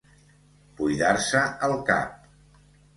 [0.79, 2.21] Buidar-se el cap.